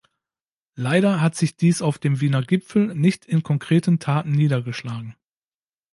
[0.73, 5.15] Leider hat sich dies auf dem Wiener Gipfel nicht in konkreten Taten niedergeschlagen.